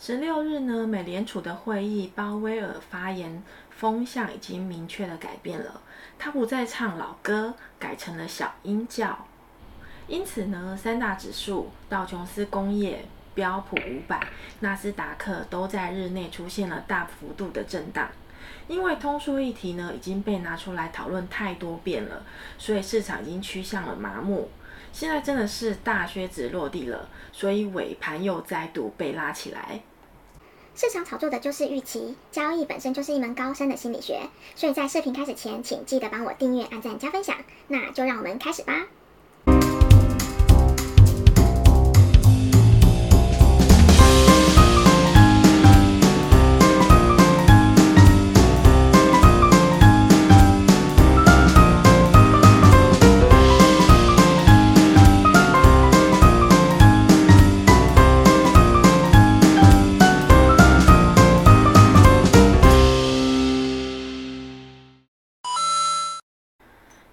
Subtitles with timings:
[0.00, 5.80] 十六日呢，美联储的会议，鲍威尔发言风向已经明确的改变了，
[6.16, 9.26] 他不再唱老歌，改成了小鹰叫。
[10.06, 14.24] 因此呢，三大指数道琼斯工业、标普五百、
[14.60, 18.08] 纳斯达克都在日内出现了大幅度的震荡。
[18.68, 22.22] 因为通缩议题呢已经被拿出来讨论太多遍了，
[22.56, 24.48] 所以市场已经趋向了麻木。
[24.92, 29.80] 现在真的是大靴子落地了，所以尾盘又再度被拉起来。
[30.74, 34.20] 市场炒作的就是预期，交易本身就是一门高深的心理学，
[34.54, 37.36] 所以在视频开始前，请记得帮我订阅、按赞、加分享。
[37.66, 38.86] 那就让我们开始吧。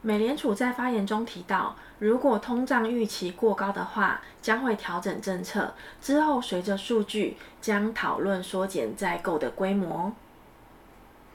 [0.05, 5.73] 美联储在发言中提到，如果通胀预期过高的话，将会调整政策。
[5.99, 10.13] 之后，随着数据，将讨论缩减再购的规模。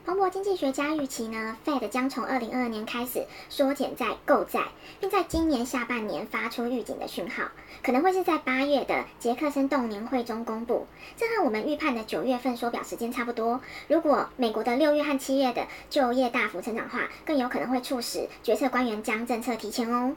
[0.07, 4.65] 彭博经济学家预期呢，Fed 将从二零二二年开始缩减在购债，
[4.99, 7.45] 并在今年下半年发出预警的讯号，
[7.83, 10.87] 可能会是在八月的杰克森动年会中公布。
[11.17, 13.61] 这和我们预判的九月份缩表时间差不多。
[13.89, 20.17] 如果美国的六月和七月的就业大幅成长化，更有可能会促使决策官员将政策提前哦。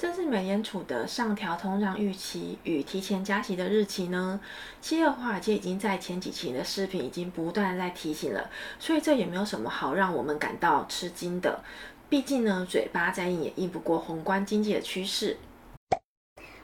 [0.00, 4.40] 这是美联储的上调通胀预期与提前加息的日期呢？
[4.80, 8.48] 七月华尔街已经在前几期的视频已经不断在提醒了，
[8.78, 11.62] 所以这也没有什么好让我们感到吃惊的。
[12.08, 15.36] 毕竟呢，嘴巴再硬也硬不过宏观经济的趋势。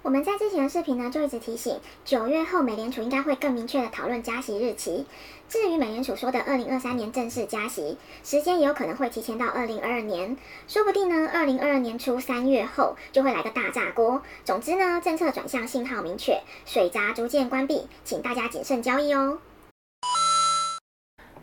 [0.07, 5.05] 我们在之前的视频呢，就一直提醒，九月后美联储应该会更明确的讨论加息日期。
[5.49, 10.37] 至于美联储说的二零二三年正式加息时间，也有可能会提前到二零二二年，
[10.69, 14.23] 说不定呢，二零二二年初三月后就会来个大炸锅。
[14.45, 19.39] 总之呢，政策转向信号明确，水闸逐渐关闭，请大家谨慎交易哦。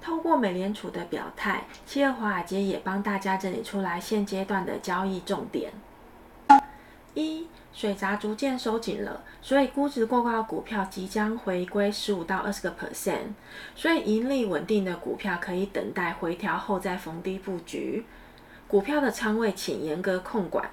[0.02, 5.74] 透过美联储的表态，七月华尔街也帮大家整理出来现阶段的交易重点。
[7.16, 13.34] 一水闸逐渐收紧了，所以估值过高的股票即将回归十五到二十个 percent，
[13.76, 18.06] 所以盈利稳定的股票可以等待回调后再逢低布局。
[18.68, 20.70] 股票的仓位请严格控管。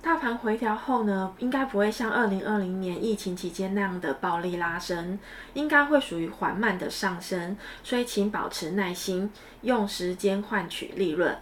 [0.00, 5.18] 大盘回调后呢，应该不会像二零二零年疫情期间那样的暴力拉升，
[5.54, 9.30] 应该会属于缓慢的上升，所以请保持耐心，
[9.60, 11.38] 用时间换取利润。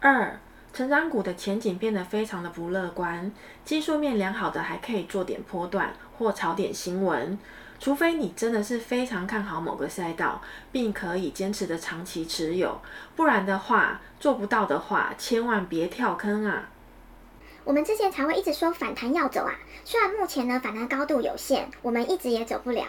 [0.00, 0.40] 二。
[0.76, 3.32] 成长股的前景变得非常的不乐观，
[3.64, 7.38] 技术面良好的还可以做点波段或炒点新闻，
[7.80, 12.78] 除非你真的是非常看好某个赛道，并可以坚持的长期持有，
[13.16, 16.68] 不然的话，做不到的话，千万别跳坑啊！
[17.64, 22.84] 我们之前才会一直说反弹要走啊，虽然目前呢反弹高度有限，我们一直也走不了。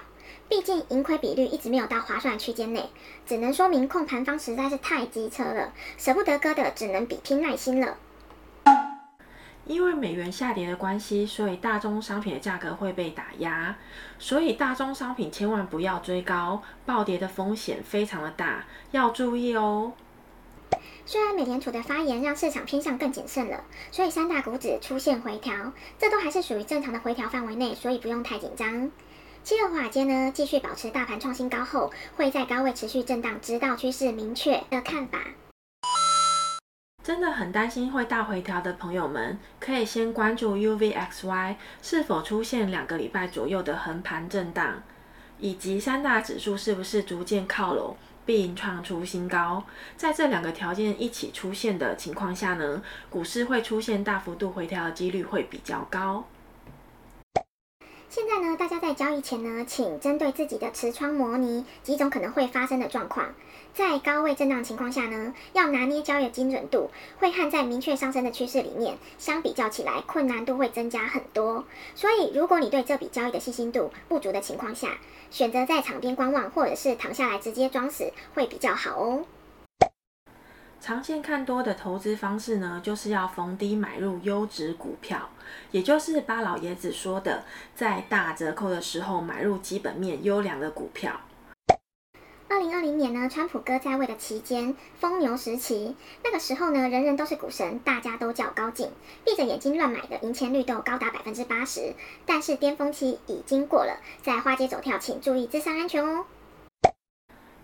[0.50, 2.90] 毕竟盈亏比率一直没有到划算区间内，
[3.26, 7.98] 只能说明控盘方实在是太机车了，舍不得割的只能比拼耐心了。
[9.66, 13.76] 因为美元下跌的关系，所以大宗商品的价格会被打压，
[14.18, 19.92] 所以大宗商品千万不要追高，暴跌的风险非常的大，要注意哦。
[21.06, 28.90] 虽然美联储的发言让市场偏向更谨慎了，所以三大股指出现回调，这都还是属于正常的回调范围内，所以不用太紧张。
[29.48, 35.20] 七月华尔街呢，继续保持大盘创新高后，会在高位持续震荡，直到趋势明确的看法。
[37.02, 44.84] 真的很担心会大回调的朋友们，可以先关注 UVXY 是否出现两个礼拜左右的横盘震荡，
[45.40, 49.64] 以及三大指数是不是逐渐靠拢并创出新高。
[49.96, 56.26] 在这两个条件一起出现的情况下呢，股市会出现大幅度回调的几率会比较高。
[58.10, 63.34] 现在呢，大家在交易前呢，请针对自己的持仓模拟几种可能会发生的状况。
[63.74, 66.90] 在高位震荡情况下呢，要拿捏交易的精准度，
[67.20, 71.66] 会和在明确上升的趋势里面相比较起来，困难度会增加很多。
[71.96, 74.98] 所以，如果你对这笔交易的信心度不足的情况下，
[75.30, 79.26] 选择在场边观望，或者是躺下来直接装死，会比较好哦。
[80.80, 85.30] 长线看多的投资方式呢，就是要逢低买入优质股票，
[85.72, 87.44] 也就是巴老爷子说的，
[87.76, 91.20] 在大折扣的时候买入基本面优良的股票。
[92.50, 95.94] 二零二零年呢，川普哥在位的期间，疯牛时期，
[96.24, 98.90] 那个时候呢，人人都是股神，大家都叫高进，
[99.26, 101.94] 闭着眼睛乱买的赢钱率都高达百分之八十。
[102.26, 106.26] 但是巅峰期已经过了，在花街走跳，请注意自身安全哦。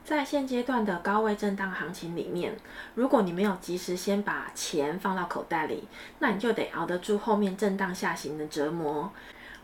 [0.04, 2.56] 在现阶段的高位震荡行情里面，
[2.96, 5.88] 如果你没有及时先把钱放到口袋里，
[6.20, 9.12] 那你就得熬得住后面震荡下行的折磨。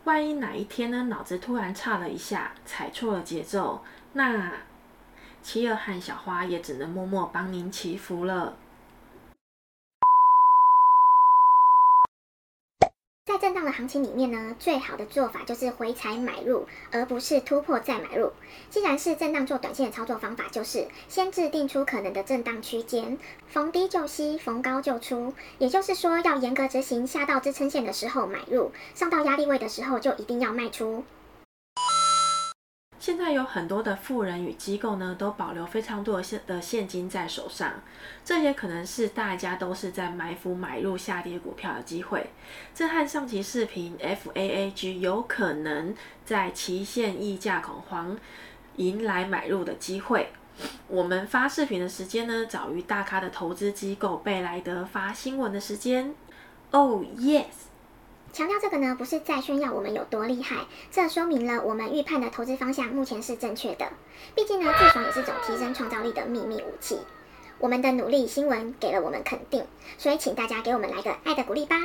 [0.06, 3.84] 万一哪一天呢，脑子突然差了一下，踩错了节奏，
[4.14, 4.54] 那
[5.44, 8.56] 企鹅和小花也只能默默帮您祈福了。
[13.40, 18.32] 震荡的行情里面呢，最好的做法就是回踩买入，而不是突破再买入。
[18.70, 25.34] 既然是震荡做短线的操作方法，就是先制定出可能的震荡区间，逢低就吸，逢高就出。
[25.58, 31.06] 也就是说，要严格执行，下到支撑线的时候买入，上到压力位的时候就一定要卖出。
[33.00, 37.82] 现在有很多的富人与机构呢，都保留非常多的现的现金在手上，
[38.26, 42.30] 这也可能是大家都是在埋伏买入下跌股票的机会。
[42.76, 48.18] 这和上期视频 FAAG 有可能在期限溢价恐慌
[48.76, 50.34] 迎来买入的机会。
[50.90, 56.14] 我们发视频的时间呢，早于大咖的投资机构贝莱德发新闻的时间。
[56.72, 57.69] Oh yes。
[58.40, 63.92] 强调这个呢，不是在炫耀我们有多厉害，这说明了我们预判的投资方向目前是正确的。
[64.34, 67.00] 毕竟呢，自爽也是种提升创造力的秘密武器。
[67.58, 69.66] 我们的努力，新闻给了我们肯定，
[69.98, 71.76] 所以请大家给我们来个爱的鼓励吧！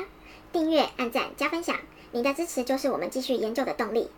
[0.52, 1.76] 订阅、按赞、加分享，
[2.12, 4.12] 你的支持就是我们继续研究的动力。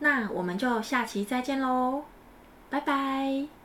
[0.00, 2.02] 那我们就下期再见喽，
[2.68, 3.63] 拜拜。